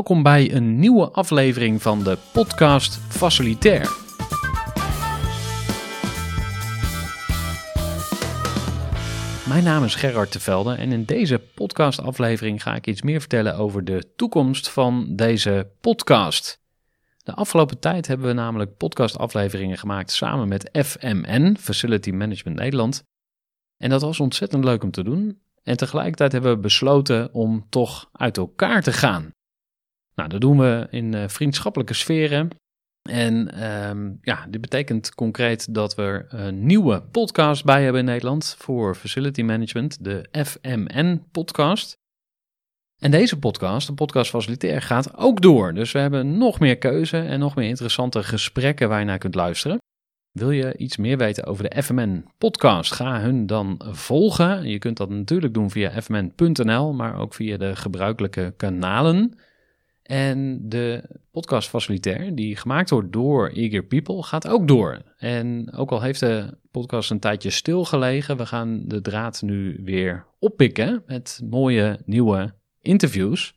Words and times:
Welkom 0.00 0.22
bij 0.22 0.54
een 0.54 0.78
nieuwe 0.78 1.10
aflevering 1.10 1.82
van 1.82 2.02
de 2.02 2.18
podcast 2.32 2.96
Facilitair. 2.96 3.90
Mijn 9.48 9.64
naam 9.64 9.84
is 9.84 9.94
Gerard 9.94 10.30
Tevelde 10.30 10.74
en 10.74 10.92
in 10.92 11.04
deze 11.04 11.38
podcastaflevering 11.54 12.62
ga 12.62 12.74
ik 12.74 12.86
iets 12.86 13.02
meer 13.02 13.20
vertellen 13.20 13.56
over 13.56 13.84
de 13.84 14.12
toekomst 14.16 14.70
van 14.70 15.16
deze 15.16 15.70
podcast. 15.80 16.60
De 17.22 17.34
afgelopen 17.34 17.78
tijd 17.78 18.06
hebben 18.06 18.26
we 18.26 18.32
namelijk 18.32 18.76
podcastafleveringen 18.76 19.78
gemaakt 19.78 20.10
samen 20.10 20.48
met 20.48 20.70
FMN, 20.72 21.56
Facility 21.58 22.10
Management 22.10 22.58
Nederland. 22.58 23.02
En 23.76 23.90
dat 23.90 24.02
was 24.02 24.20
ontzettend 24.20 24.64
leuk 24.64 24.82
om 24.82 24.90
te 24.90 25.02
doen. 25.02 25.40
En 25.62 25.76
tegelijkertijd 25.76 26.32
hebben 26.32 26.54
we 26.54 26.58
besloten 26.58 27.34
om 27.34 27.66
toch 27.68 28.08
uit 28.12 28.36
elkaar 28.36 28.82
te 28.82 28.92
gaan. 28.92 29.32
Nou, 30.20 30.32
dat 30.32 30.40
doen 30.40 30.58
we 30.58 30.86
in 30.90 31.12
uh, 31.12 31.28
vriendschappelijke 31.28 31.94
sferen. 31.94 32.48
En 33.08 33.64
um, 33.88 34.18
ja, 34.22 34.46
dit 34.48 34.60
betekent 34.60 35.14
concreet 35.14 35.74
dat 35.74 35.94
we 35.94 36.24
een 36.28 36.66
nieuwe 36.66 37.02
podcast 37.02 37.64
bij 37.64 37.82
hebben 37.82 38.00
in 38.00 38.06
Nederland 38.06 38.54
voor 38.58 38.94
Facility 38.94 39.42
Management, 39.42 40.04
de 40.04 40.28
FMN-podcast. 40.32 41.92
En 42.98 43.10
deze 43.10 43.38
podcast, 43.38 43.86
de 43.86 43.94
podcast 43.94 44.30
Facilitair, 44.30 44.82
gaat 44.82 45.16
ook 45.16 45.40
door. 45.40 45.74
Dus 45.74 45.92
we 45.92 45.98
hebben 45.98 46.38
nog 46.38 46.60
meer 46.60 46.78
keuze 46.78 47.18
en 47.18 47.38
nog 47.38 47.54
meer 47.54 47.68
interessante 47.68 48.22
gesprekken 48.22 48.88
waar 48.88 48.98
je 48.98 49.04
naar 49.04 49.18
kunt 49.18 49.34
luisteren. 49.34 49.78
Wil 50.30 50.50
je 50.50 50.76
iets 50.76 50.96
meer 50.96 51.16
weten 51.16 51.44
over 51.44 51.70
de 51.70 51.82
FMN 51.82 52.24
podcast? 52.38 52.92
Ga 52.92 53.20
hun 53.20 53.46
dan 53.46 53.80
volgen. 53.84 54.68
Je 54.68 54.78
kunt 54.78 54.96
dat 54.96 55.08
natuurlijk 55.08 55.54
doen 55.54 55.70
via 55.70 56.02
fmn.nl, 56.02 56.92
maar 56.92 57.18
ook 57.18 57.34
via 57.34 57.56
de 57.56 57.76
gebruikelijke 57.76 58.54
kanalen. 58.56 59.34
En 60.10 60.68
de 60.68 61.02
podcast 61.30 61.68
facilitair, 61.68 62.34
die 62.34 62.56
gemaakt 62.56 62.90
wordt 62.90 63.12
door 63.12 63.48
Eager 63.48 63.84
People, 63.84 64.22
gaat 64.22 64.48
ook 64.48 64.68
door. 64.68 65.02
En 65.16 65.72
ook 65.72 65.90
al 65.90 66.02
heeft 66.02 66.20
de 66.20 66.58
podcast 66.70 67.10
een 67.10 67.20
tijdje 67.20 67.50
stilgelegen, 67.50 68.36
we 68.36 68.46
gaan 68.46 68.82
de 68.86 69.00
draad 69.00 69.42
nu 69.42 69.80
weer 69.84 70.26
oppikken 70.38 71.02
met 71.06 71.40
mooie 71.50 71.98
nieuwe 72.04 72.54
interviews. 72.80 73.54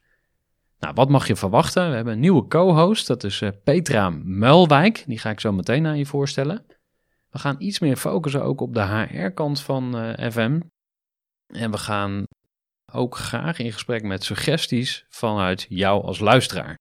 Nou, 0.80 0.94
wat 0.94 1.10
mag 1.10 1.28
je 1.28 1.36
verwachten? 1.36 1.90
We 1.90 1.96
hebben 1.96 2.14
een 2.14 2.20
nieuwe 2.20 2.48
co-host, 2.48 3.08
dat 3.08 3.24
is 3.24 3.42
uh, 3.42 3.50
Petra 3.64 4.10
Muilwijk. 4.24 5.04
Die 5.08 5.20
ga 5.20 5.30
ik 5.30 5.40
zo 5.40 5.52
meteen 5.52 5.86
aan 5.86 5.98
je 5.98 6.06
voorstellen. 6.06 6.66
We 7.30 7.40
gaan 7.40 7.56
iets 7.60 7.80
meer 7.80 7.98
focussen 7.98 8.44
ook 8.44 8.62
op 8.62 8.74
de 8.74 8.82
HR-kant 8.82 9.62
van 9.62 9.98
uh, 9.98 10.30
FM. 10.32 10.60
En 11.48 11.72
we 11.72 11.78
gaan 11.78 12.26
ook 12.94 13.18
graag 13.18 13.60
in 13.60 13.74
gesprek 13.74 14.04
met 14.04 14.24
suggesties 14.24 15.06
vanuit 15.10 15.66
jou 15.70 16.04
als 16.04 16.20
luisteraar. 16.20 16.78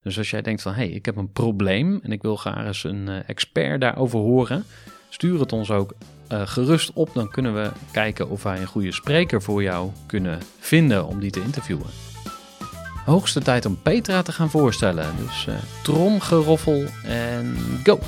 Dus 0.00 0.18
als 0.18 0.30
jij 0.30 0.42
denkt 0.42 0.62
van, 0.62 0.72
hé, 0.72 0.84
hey, 0.84 0.90
ik 0.90 1.04
heb 1.04 1.16
een 1.16 1.32
probleem 1.32 2.00
en 2.02 2.12
ik 2.12 2.22
wil 2.22 2.36
graag 2.36 2.66
eens 2.66 2.84
een 2.84 3.08
uh, 3.08 3.28
expert 3.28 3.80
daarover 3.80 4.18
horen, 4.18 4.64
stuur 5.08 5.40
het 5.40 5.52
ons 5.52 5.70
ook 5.70 5.94
uh, 6.32 6.46
gerust 6.46 6.92
op. 6.92 7.14
Dan 7.14 7.30
kunnen 7.30 7.54
we 7.54 7.70
kijken 7.92 8.28
of 8.28 8.42
wij 8.42 8.60
een 8.60 8.66
goede 8.66 8.92
spreker 8.92 9.42
voor 9.42 9.62
jou 9.62 9.90
kunnen 10.06 10.38
vinden 10.58 11.06
om 11.06 11.20
die 11.20 11.30
te 11.30 11.42
interviewen. 11.42 11.86
Hoogste 13.04 13.40
tijd 13.40 13.66
om 13.66 13.82
Petra 13.82 14.22
te 14.22 14.32
gaan 14.32 14.50
voorstellen. 14.50 15.16
Dus 15.16 15.46
uh, 15.48 15.54
tromgeroffel 15.82 16.84
en 17.04 17.56
go! 17.84 17.98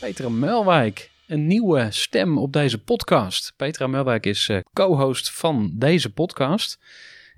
Petra 0.00 0.28
Melwijk, 0.28 1.10
een 1.26 1.46
nieuwe 1.46 1.90
stem 1.90 2.38
op 2.38 2.52
deze 2.52 2.82
podcast. 2.82 3.52
Petra 3.56 3.86
Melwijk 3.86 4.26
is 4.26 4.48
uh, 4.48 4.58
co-host 4.72 5.30
van 5.30 5.72
deze 5.74 6.12
podcast. 6.12 6.78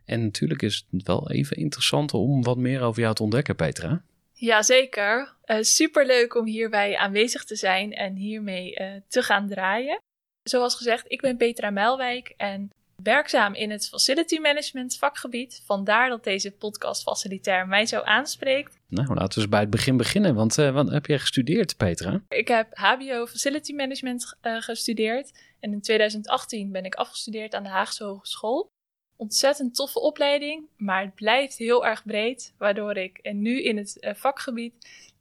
En 0.05 0.23
natuurlijk 0.23 0.63
is 0.63 0.87
het 0.91 1.07
wel 1.07 1.31
even 1.31 1.57
interessant 1.57 2.15
om 2.15 2.43
wat 2.43 2.57
meer 2.57 2.83
over 2.83 3.03
jou 3.03 3.15
te 3.15 3.23
ontdekken, 3.23 3.57
Petra. 3.57 4.03
Jazeker. 4.33 5.35
Uh, 5.47 5.57
superleuk 5.61 6.35
om 6.35 6.47
hierbij 6.47 6.97
aanwezig 6.97 7.45
te 7.45 7.57
zijn 7.57 7.93
en 7.93 8.15
hiermee 8.15 8.81
uh, 8.81 8.93
te 9.09 9.23
gaan 9.23 9.49
draaien. 9.49 10.01
Zoals 10.43 10.75
gezegd, 10.75 11.05
ik 11.09 11.21
ben 11.21 11.37
Petra 11.37 11.71
Melwijk 11.71 12.35
en 12.37 12.71
werkzaam 13.03 13.55
in 13.55 13.71
het 13.71 13.89
facility 13.89 14.39
management 14.39 14.97
vakgebied. 14.97 15.63
Vandaar 15.65 16.09
dat 16.09 16.25
deze 16.25 16.51
podcast 16.51 17.03
facilitair 17.03 17.69
mij 17.69 17.87
zo 17.87 18.01
aanspreekt. 18.01 18.79
Nou, 18.89 19.15
laten 19.15 19.35
we 19.35 19.41
eens 19.41 19.49
bij 19.49 19.61
het 19.61 19.71
begin 19.71 19.97
beginnen. 19.97 20.35
Want 20.35 20.59
uh, 20.59 20.71
wat 20.71 20.91
heb 20.91 21.07
jij 21.07 21.19
gestudeerd, 21.19 21.77
Petra? 21.77 22.23
Ik 22.29 22.49
heb 22.49 22.69
HBO 22.71 23.27
Facility 23.27 23.73
Management 23.73 24.37
uh, 24.43 24.61
gestudeerd. 24.61 25.33
En 25.61 25.73
in 25.73 25.81
2018 25.81 26.73
ben 26.73 26.85
ik 26.85 26.95
afgestudeerd 26.95 27.55
aan 27.55 27.63
de 27.63 27.69
Haagse 27.69 28.05
Hogeschool. 28.05 28.71
Ontzettend 29.17 29.75
toffe 29.75 30.01
opleiding, 30.01 30.69
maar 30.77 31.03
het 31.03 31.15
blijft 31.15 31.57
heel 31.57 31.87
erg 31.87 32.05
breed. 32.05 32.55
Waardoor 32.59 32.97
ik 32.97 33.33
nu 33.33 33.63
in 33.63 33.77
het 33.77 33.97
uh, 34.01 34.15
vakgebied 34.15 34.75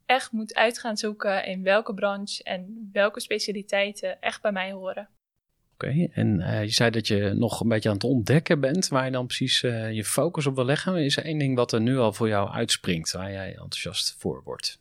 echt 0.06 0.32
moet 0.32 0.54
uit 0.54 0.78
gaan 0.78 0.96
zoeken 0.96 1.44
in 1.44 1.62
welke 1.62 1.94
branche 1.94 2.42
en 2.42 2.90
welke 2.92 3.20
specialiteiten 3.20 4.20
echt 4.20 4.42
bij 4.42 4.52
mij 4.52 4.72
horen. 4.72 5.08
Okay, 5.80 6.10
en 6.12 6.40
uh, 6.40 6.62
je 6.62 6.70
zei 6.70 6.90
dat 6.90 7.06
je 7.06 7.32
nog 7.34 7.60
een 7.60 7.68
beetje 7.68 7.88
aan 7.88 7.94
het 7.94 8.04
ontdekken 8.04 8.60
bent 8.60 8.88
waar 8.88 9.04
je 9.04 9.10
dan 9.10 9.26
precies 9.26 9.62
uh, 9.62 9.92
je 9.92 10.04
focus 10.04 10.46
op 10.46 10.54
wil 10.54 10.64
leggen. 10.64 10.96
Is 10.96 11.16
er 11.16 11.24
één 11.24 11.38
ding 11.38 11.56
wat 11.56 11.72
er 11.72 11.80
nu 11.80 11.98
al 11.98 12.12
voor 12.12 12.28
jou 12.28 12.50
uitspringt, 12.50 13.12
waar 13.12 13.32
jij 13.32 13.48
enthousiast 13.48 14.16
voor 14.18 14.42
wordt? 14.44 14.78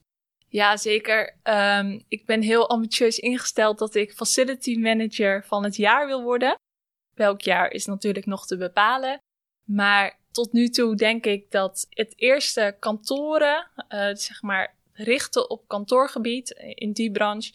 Ja, 0.47 0.77
zeker. 0.77 1.35
Um, 1.43 2.03
ik 2.07 2.25
ben 2.25 2.41
heel 2.41 2.69
ambitieus 2.69 3.19
ingesteld 3.19 3.77
dat 3.77 3.95
ik 3.95 4.13
facility 4.13 4.77
manager 4.77 5.43
van 5.45 5.63
het 5.63 5.75
jaar 5.75 6.07
wil 6.07 6.23
worden. 6.23 6.55
Welk 7.13 7.41
jaar 7.41 7.71
is 7.71 7.85
natuurlijk 7.85 8.25
nog 8.25 8.45
te 8.45 8.57
bepalen. 8.57 9.19
Maar 9.63 10.19
tot 10.31 10.53
nu 10.53 10.69
toe 10.69 10.95
denk 10.95 11.25
ik 11.25 11.51
dat 11.51 11.87
het 11.89 12.13
eerste 12.15 12.75
kantoren, 12.79 13.67
uh, 13.89 14.15
zeg 14.15 14.41
maar 14.41 14.75
richten 14.93 15.49
op 15.49 15.67
kantoorgebied 15.67 16.49
in 16.73 16.91
die 16.91 17.11
branche, 17.11 17.53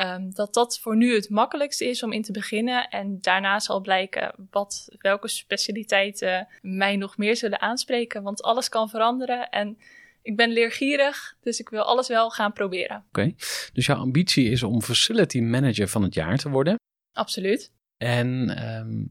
Um, 0.00 0.34
dat 0.34 0.54
dat 0.54 0.78
voor 0.78 0.96
nu 0.96 1.14
het 1.14 1.30
makkelijkste 1.30 1.84
is 1.84 2.02
om 2.02 2.12
in 2.12 2.22
te 2.22 2.32
beginnen. 2.32 2.88
En 2.88 3.20
daarna 3.20 3.58
zal 3.58 3.80
blijken 3.80 4.48
wat, 4.50 4.88
welke 4.98 5.28
specialiteiten 5.28 6.48
mij 6.62 6.96
nog 6.96 7.16
meer 7.16 7.36
zullen 7.36 7.60
aanspreken. 7.60 8.22
Want 8.22 8.42
alles 8.42 8.68
kan 8.68 8.88
veranderen. 8.88 9.48
En 9.48 9.78
ik 10.22 10.36
ben 10.36 10.50
leergierig, 10.50 11.36
dus 11.40 11.60
ik 11.60 11.68
wil 11.68 11.82
alles 11.82 12.08
wel 12.08 12.30
gaan 12.30 12.52
proberen. 12.52 12.96
Oké, 12.96 13.06
okay. 13.08 13.34
dus 13.72 13.86
jouw 13.86 13.96
ambitie 13.96 14.50
is 14.50 14.62
om 14.62 14.82
facility 14.82 15.40
manager 15.40 15.88
van 15.88 16.02
het 16.02 16.14
jaar 16.14 16.38
te 16.38 16.50
worden? 16.50 16.76
Absoluut. 17.12 17.72
En 17.96 18.58
um, 18.74 19.10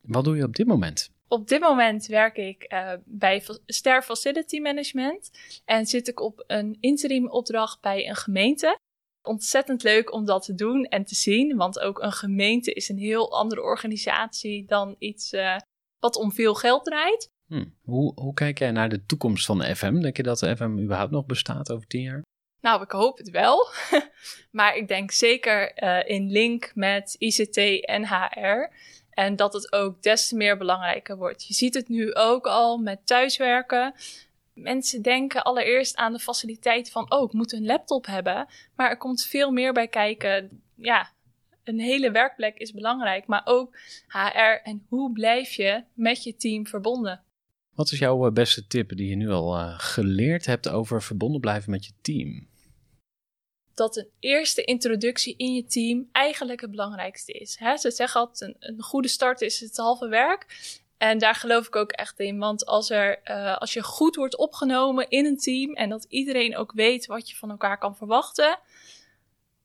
wat 0.00 0.24
doe 0.24 0.36
je 0.36 0.44
op 0.44 0.56
dit 0.56 0.66
moment? 0.66 1.10
Op 1.28 1.48
dit 1.48 1.60
moment 1.60 2.06
werk 2.06 2.36
ik 2.36 2.72
uh, 2.72 2.92
bij 3.04 3.44
Ster 3.66 4.02
Facility 4.02 4.58
Management 4.58 5.30
en 5.64 5.86
zit 5.86 6.08
ik 6.08 6.20
op 6.20 6.44
een 6.46 6.76
interim 6.80 7.28
opdracht 7.28 7.80
bij 7.80 8.08
een 8.08 8.16
gemeente 8.16 8.78
ontzettend 9.28 9.82
leuk 9.82 10.12
om 10.12 10.24
dat 10.24 10.44
te 10.44 10.54
doen 10.54 10.84
en 10.84 11.04
te 11.04 11.14
zien. 11.14 11.56
Want 11.56 11.80
ook 11.80 12.02
een 12.02 12.12
gemeente 12.12 12.72
is 12.72 12.88
een 12.88 12.98
heel 12.98 13.32
andere 13.32 13.62
organisatie 13.62 14.64
dan 14.66 14.96
iets 14.98 15.32
uh, 15.32 15.56
wat 15.98 16.16
om 16.16 16.32
veel 16.32 16.54
geld 16.54 16.84
draait. 16.84 17.30
Hmm. 17.46 17.74
Hoe, 17.82 18.12
hoe 18.14 18.34
kijk 18.34 18.58
jij 18.58 18.70
naar 18.70 18.88
de 18.88 19.04
toekomst 19.04 19.46
van 19.46 19.58
de 19.58 19.76
FM? 19.76 20.00
Denk 20.00 20.16
je 20.16 20.22
dat 20.22 20.38
de 20.38 20.56
FM 20.56 20.78
überhaupt 20.78 21.10
nog 21.10 21.26
bestaat 21.26 21.72
over 21.72 21.86
tien 21.86 22.02
jaar? 22.02 22.22
Nou, 22.60 22.82
ik 22.82 22.90
hoop 22.90 23.18
het 23.18 23.30
wel. 23.30 23.68
maar 24.58 24.76
ik 24.76 24.88
denk 24.88 25.10
zeker 25.10 25.82
uh, 25.82 26.08
in 26.08 26.30
link 26.30 26.70
met 26.74 27.14
ICT 27.18 27.84
en 27.84 28.06
HR. 28.06 28.72
En 29.10 29.36
dat 29.36 29.52
het 29.52 29.72
ook 29.72 30.02
des 30.02 30.28
te 30.28 30.36
meer 30.36 30.56
belangrijker 30.56 31.16
wordt. 31.16 31.46
Je 31.46 31.54
ziet 31.54 31.74
het 31.74 31.88
nu 31.88 32.14
ook 32.14 32.46
al 32.46 32.78
met 32.78 33.06
thuiswerken 33.06 33.94
mensen 34.58 35.02
denken 35.02 35.42
allereerst 35.42 35.96
aan 35.96 36.12
de 36.12 36.18
faciliteit 36.18 36.90
van, 36.90 37.12
oh, 37.12 37.24
ik 37.24 37.32
moet 37.32 37.52
een 37.52 37.66
laptop 37.66 38.06
hebben. 38.06 38.46
Maar 38.76 38.90
er 38.90 38.96
komt 38.96 39.24
veel 39.24 39.50
meer 39.50 39.72
bij 39.72 39.88
kijken. 39.88 40.62
Ja, 40.74 41.12
een 41.64 41.80
hele 41.80 42.10
werkplek 42.10 42.58
is 42.58 42.72
belangrijk, 42.72 43.26
maar 43.26 43.42
ook 43.44 43.78
HR 44.08 44.62
en 44.62 44.86
hoe 44.88 45.12
blijf 45.12 45.52
je 45.52 45.84
met 45.94 46.22
je 46.22 46.36
team 46.36 46.66
verbonden. 46.66 47.22
Wat 47.74 47.92
is 47.92 47.98
jouw 47.98 48.30
beste 48.30 48.66
tip 48.66 48.96
die 48.96 49.08
je 49.08 49.16
nu 49.16 49.30
al 49.30 49.58
uh, 49.58 49.78
geleerd 49.78 50.46
hebt 50.46 50.68
over 50.68 51.02
verbonden 51.02 51.40
blijven 51.40 51.70
met 51.70 51.84
je 51.84 51.92
team? 52.00 52.48
Dat 53.74 53.96
een 53.96 54.08
eerste 54.18 54.64
introductie 54.64 55.34
in 55.36 55.54
je 55.54 55.64
team 55.64 56.08
eigenlijk 56.12 56.60
het 56.60 56.70
belangrijkste 56.70 57.32
is. 57.32 57.56
Hè? 57.58 57.76
Ze 57.76 57.90
zeggen 57.90 58.20
altijd, 58.20 58.40
een, 58.40 58.56
een 58.58 58.82
goede 58.82 59.08
start 59.08 59.40
is 59.40 59.60
het 59.60 59.76
halve 59.76 60.08
werk. 60.08 60.46
En 60.98 61.18
daar 61.18 61.34
geloof 61.34 61.66
ik 61.66 61.76
ook 61.76 61.92
echt 61.92 62.18
in. 62.18 62.38
Want 62.38 62.66
als, 62.66 62.90
er, 62.90 63.20
uh, 63.24 63.56
als 63.56 63.72
je 63.72 63.82
goed 63.82 64.16
wordt 64.16 64.36
opgenomen 64.36 65.08
in 65.08 65.26
een 65.26 65.38
team 65.38 65.74
en 65.74 65.88
dat 65.88 66.04
iedereen 66.08 66.56
ook 66.56 66.72
weet 66.72 67.06
wat 67.06 67.30
je 67.30 67.36
van 67.36 67.50
elkaar 67.50 67.78
kan 67.78 67.96
verwachten, 67.96 68.58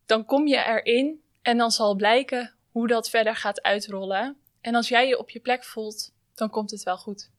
dan 0.05 0.25
kom 0.25 0.47
je 0.47 0.57
erin 0.57 1.21
en 1.41 1.57
dan 1.57 1.71
zal 1.71 1.95
blijken 1.95 2.53
hoe 2.71 2.87
dat 2.87 3.09
verder 3.09 3.35
gaat 3.35 3.61
uitrollen. 3.61 4.37
En 4.61 4.75
als 4.75 4.87
jij 4.87 5.07
je 5.07 5.19
op 5.19 5.29
je 5.29 5.39
plek 5.39 5.63
voelt, 5.63 6.13
dan 6.33 6.49
komt 6.49 6.71
het 6.71 6.83
wel 6.83 6.97
goed. 6.97 7.31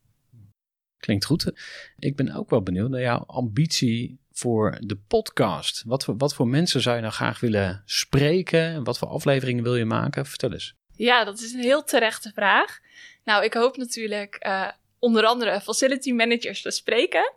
Klinkt 0.96 1.24
goed. 1.24 1.52
Ik 1.98 2.16
ben 2.16 2.34
ook 2.34 2.50
wel 2.50 2.62
benieuwd 2.62 2.90
naar 2.90 3.00
jouw 3.00 3.24
ambitie 3.26 4.18
voor 4.32 4.78
de 4.80 4.96
podcast. 4.96 5.82
Wat 5.86 6.04
voor, 6.04 6.16
wat 6.16 6.34
voor 6.34 6.48
mensen 6.48 6.80
zou 6.80 6.96
je 6.96 7.02
nou 7.02 7.14
graag 7.14 7.40
willen 7.40 7.82
spreken? 7.84 8.84
Wat 8.84 8.98
voor 8.98 9.08
afleveringen 9.08 9.62
wil 9.62 9.76
je 9.76 9.84
maken? 9.84 10.26
Vertel 10.26 10.52
eens. 10.52 10.74
Ja, 10.96 11.24
dat 11.24 11.40
is 11.40 11.52
een 11.52 11.60
heel 11.60 11.84
terechte 11.84 12.32
vraag. 12.34 12.80
Nou, 13.24 13.44
ik 13.44 13.54
hoop 13.54 13.76
natuurlijk 13.76 14.44
uh, 14.46 14.68
onder 14.98 15.24
andere 15.24 15.60
facility 15.60 16.12
managers 16.12 16.62
te 16.62 16.70
spreken. 16.70 17.32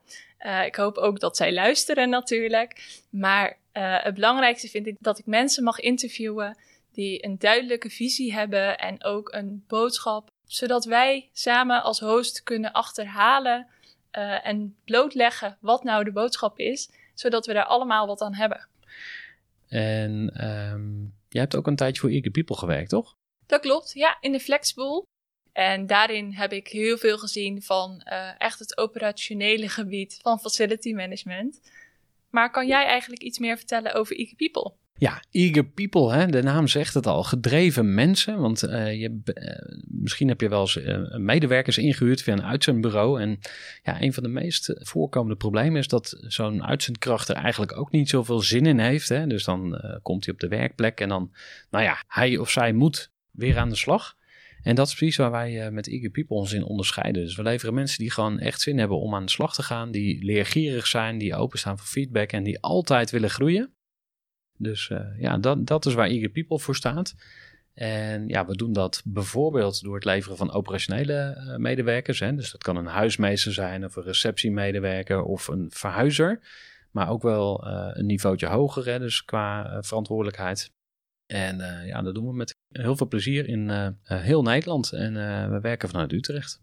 Uh, 0.46 0.66
ik 0.66 0.76
hoop 0.76 0.98
ook 0.98 1.20
dat 1.20 1.38
zij 1.38 1.54
luisteren 1.54 2.10
natuurlijk. 2.10 3.02
Maar 3.10 3.58
uh, 3.74 4.04
het 4.04 4.14
belangrijkste 4.14 4.68
vind 4.68 4.88
ik 4.88 4.96
dat 5.00 5.20
ik 5.20 5.26
mensen 5.26 5.64
mag 5.64 5.80
interviewen 5.80 6.58
die 6.92 7.26
een 7.26 7.38
duidelijke 7.38 7.90
visie 7.90 8.34
hebben 8.34 8.78
en 8.78 9.04
ook 9.04 9.34
een 9.34 9.64
boodschap, 9.68 10.30
zodat 10.48 10.86
wij 10.86 11.30
samen 11.34 11.84
als 11.84 12.00
host 12.00 12.44
kunnen 12.44 12.72
achterhalen 12.72 13.68
uh, 14.18 14.48
en 14.48 14.76
blootleggen 14.86 15.58
wat 15.62 15.84
nou 15.84 16.04
de 16.04 16.12
boodschap 16.12 16.60
is, 16.60 16.90
zodat 17.14 17.46
we 17.46 17.54
daar 17.54 17.66
allemaal 17.66 18.08
wat 18.08 18.22
aan 18.22 18.34
hebben. 18.34 18.68
En 19.68 20.46
um, 20.48 21.14
jij 21.30 21.42
hebt 21.42 21.56
ook 21.56 21.68
een 21.68 21.76
tijdje 21.76 22.02
voor 22.02 22.10
Eager 22.10 22.32
People 22.32 22.56
gewerkt, 22.56 22.90
toch? 22.90 23.14
Dat 23.46 23.62
klopt, 23.62 23.94
ja, 23.94 24.18
in 24.20 24.32
de 24.32 24.40
Flexpool. 24.40 25.06
En 25.58 25.88
daarin 25.88 26.34
heb 26.34 26.52
ik 26.52 26.68
heel 26.68 26.98
veel 26.98 27.18
gezien 27.18 27.62
van 27.62 28.02
uh, 28.06 28.30
echt 28.38 28.60
het 28.60 28.78
operationele 28.78 29.70
gebied 29.80 30.20
van 30.22 30.40
facility 30.40 30.94
management. 30.94 31.62
Maar 32.30 32.52
kan 32.52 32.68
jij 32.68 32.86
eigenlijk 32.86 33.22
iets 33.22 33.40
meer 33.40 33.58
vertellen 33.58 33.94
over 33.94 34.18
Eager 34.18 34.36
People? 34.36 34.74
Ja, 34.98 35.24
eager 35.32 35.66
people, 35.66 36.14
hè? 36.14 36.26
de 36.26 36.44
naam 36.44 36.68
zegt 36.68 36.94
het 36.94 37.08
al. 37.08 37.24
Gedreven 37.24 37.94
mensen. 37.94 38.40
Want 38.40 38.64
uh, 38.64 39.02
je, 39.02 39.22
uh, 39.26 39.78
misschien 39.88 40.28
heb 40.28 40.42
je 40.42 40.50
wel 40.50 40.62
eens 40.62 40.80
medewerkers 41.18 41.78
ingehuurd 41.78 42.22
via 42.22 42.34
een 42.34 42.44
uitzendbureau. 42.44 43.22
En 43.22 43.40
ja, 43.84 44.02
een 44.02 44.14
van 44.14 44.24
de 44.24 44.30
meest 44.30 44.74
voorkomende 44.76 45.36
problemen 45.36 45.80
is 45.80 45.88
dat 45.88 46.18
zo'n 46.22 46.64
uitzendkracht 46.64 47.30
er 47.30 47.36
eigenlijk 47.36 47.78
ook 47.78 47.92
niet 47.92 48.10
zoveel 48.10 48.40
zin 48.40 48.66
in 48.66 48.80
heeft. 48.80 49.10
Hè? 49.10 49.28
Dus 49.28 49.44
dan 49.44 49.82
komt 50.02 50.26
hij 50.26 50.34
op 50.34 50.40
de 50.40 50.48
werkplek 50.48 51.00
en 51.00 51.10
dan, 51.10 51.32
nou 51.70 51.84
ja, 51.84 52.04
hij 52.08 52.38
of 52.38 52.50
zij 52.50 52.74
moet 52.74 53.12
weer 53.32 53.58
aan 53.58 53.70
de 53.70 53.76
slag. 53.76 54.16
En 54.64 54.76
dat 54.76 54.88
is 54.88 54.96
precies 54.96 55.16
waar 55.16 55.32
wij 55.32 55.72
met 55.72 55.88
Eager 55.88 56.10
People 56.10 56.36
ons 56.36 56.54
in 56.54 56.64
onderscheiden. 56.64 57.24
Dus 57.24 57.36
we 57.36 57.44
leveren 57.44 57.74
mensen 57.74 58.00
die 58.00 58.12
gewoon 58.12 58.40
echt 58.40 58.62
zin 58.62 58.78
hebben 58.78 59.00
om 59.00 59.16
aan 59.16 59.26
de 59.26 59.32
slag 59.32 59.54
te 59.54 59.64
gaan. 59.64 59.92
Die 59.92 60.24
leergierig 60.24 60.88
zijn, 60.88 61.18
die 61.18 61.36
openstaan 61.36 61.78
voor 61.78 61.88
feedback 61.88 62.32
en 62.32 62.44
die 62.44 62.62
altijd 62.62 63.12
willen 63.12 63.30
groeien. 63.30 63.74
Dus 64.58 64.90
uh, 64.90 65.20
ja, 65.20 65.38
dat, 65.38 65.68
dat 65.68 65.86
is 65.86 65.94
waar 65.94 66.08
Eager 66.08 66.30
People 66.30 66.60
voor 66.60 66.76
staat. 66.76 67.16
En 67.74 68.28
ja, 68.28 68.46
we 68.46 68.56
doen 68.56 68.74
dat 68.74 69.02
bijvoorbeeld 69.06 69.82
door 69.82 69.96
het 69.96 70.06
leveren 70.06 70.38
van 70.38 70.52
operationele 70.52 71.44
uh, 71.48 71.56
medewerkers. 71.56 72.20
Hè. 72.20 72.36
Dus 72.36 72.52
dat 72.52 72.64
kan 72.64 72.76
een 72.76 72.86
huismeester 72.86 73.54
zijn 73.54 73.86
of 73.86 73.96
een 73.96 74.04
receptiemedewerker 74.04 75.24
of 75.24 75.48
een 75.48 75.72
verhuizer. 75.74 76.40
Maar 76.92 77.10
ook 77.10 77.22
wel 77.22 77.68
een 77.68 78.06
niveautje 78.06 78.48
hoger, 78.48 79.00
dus 79.00 79.26
qua 79.26 79.82
verantwoordelijkheid. 79.84 80.72
En 81.28 81.86
ja, 81.86 82.02
dat 82.02 82.16
doen 82.16 82.28
we 82.28 82.34
met 82.34 82.56
heel 82.72 82.96
veel 82.96 83.08
plezier 83.08 83.48
in 83.48 83.96
heel 84.04 84.42
Nederland. 84.42 84.92
En 84.92 85.14
we 85.52 85.60
werken 85.62 85.90
vanuit 85.90 86.12
Utrecht. 86.12 86.62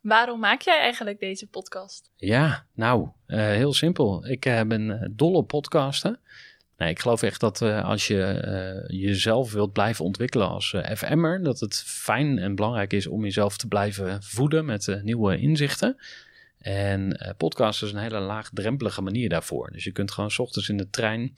Waarom 0.00 0.40
maak 0.40 0.60
jij 0.60 0.80
eigenlijk 0.80 1.20
deze 1.20 1.46
podcast? 1.46 2.10
Ja, 2.16 2.66
nou, 2.74 3.08
heel 3.26 3.74
simpel. 3.74 4.26
Ik 4.26 4.40
ben 4.40 5.12
dol 5.16 5.34
op 5.34 5.48
podcasten. 5.48 6.20
Nee, 6.76 6.90
ik 6.90 6.98
geloof 6.98 7.22
echt 7.22 7.40
dat 7.40 7.60
uh, 7.60 7.84
als 7.84 8.06
je 8.06 8.42
uh, 8.88 9.00
jezelf 9.00 9.52
wilt 9.52 9.72
blijven 9.72 10.04
ontwikkelen 10.04 10.48
als 10.48 10.72
uh, 10.72 10.90
eh, 10.90 10.96
FM'er, 10.96 11.42
dat 11.42 11.60
het 11.60 11.82
fijn 11.86 12.38
en 12.38 12.54
belangrijk 12.54 12.92
is 12.92 13.06
om 13.06 13.22
jezelf 13.22 13.56
te 13.56 13.68
blijven 13.68 14.22
voeden 14.22 14.64
met 14.64 15.00
nieuwe 15.02 15.38
inzichten. 15.38 15.96
En 16.58 17.34
podcast 17.36 17.82
is 17.82 17.92
een 17.92 17.98
hele 17.98 18.18
laagdrempelige 18.18 19.02
manier 19.02 19.28
daarvoor. 19.28 19.70
Dus 19.70 19.84
je 19.84 19.92
kunt 19.92 20.10
gewoon 20.10 20.30
s 20.30 20.38
ochtends 20.38 20.68
in 20.68 20.76
de 20.76 20.90
trein 20.90 21.34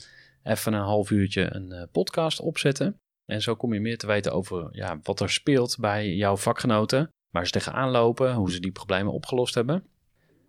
even 0.49 0.73
een 0.73 0.81
half 0.81 1.11
uurtje 1.11 1.55
een 1.55 1.89
podcast 1.93 2.41
opzetten. 2.41 3.01
En 3.27 3.43
zo 3.43 3.57
kom 3.57 3.75
je 3.75 3.81
meer 3.81 3.99
te 3.99 4.07
weten 4.07 4.33
over 4.33 4.69
ja, 4.71 4.99
wat 5.03 5.21
er 5.21 5.31
speelt 5.31 5.77
bij 5.81 6.15
jouw 6.15 6.37
vakgenoten, 6.37 7.09
waar 7.31 7.47
ze 7.47 7.53
tegenaan 7.53 7.91
lopen, 7.91 8.35
hoe 8.35 8.51
ze 8.51 8.61
die 8.61 8.73
problemen 8.73 9.13
opgelost 9.13 9.55
hebben. 9.55 9.85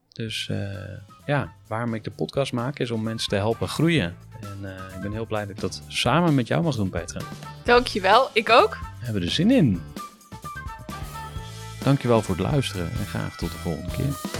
Dus 0.09 0.51
ja, 1.25 1.53
waarom 1.67 1.93
ik 1.93 2.03
de 2.03 2.11
podcast 2.11 2.51
maak 2.51 2.79
is 2.79 2.91
om 2.91 3.03
mensen 3.03 3.29
te 3.29 3.35
helpen 3.35 3.67
groeien 3.67 4.15
en 4.41 4.57
uh, 4.61 4.95
ik 4.95 5.01
ben 5.01 5.11
heel 5.11 5.25
blij 5.25 5.41
dat 5.45 5.49
ik 5.49 5.59
dat 5.59 5.81
samen 5.87 6.35
met 6.35 6.47
jou 6.47 6.63
mag 6.63 6.75
doen, 6.75 6.89
Petra. 6.89 7.21
Dankjewel, 7.63 8.29
ik 8.33 8.49
ook. 8.49 8.77
We 8.99 9.05
hebben 9.05 9.21
er 9.21 9.31
zin 9.31 9.51
in. 9.51 9.81
Dankjewel 11.83 12.21
voor 12.21 12.35
het 12.35 12.43
luisteren 12.43 12.91
en 12.91 13.05
graag 13.05 13.37
tot 13.37 13.51
de 13.51 13.57
volgende 13.57 13.91
keer. 13.95 14.38